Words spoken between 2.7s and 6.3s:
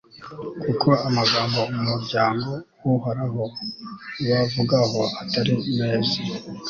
w'uhoraho ubavugaho atari meza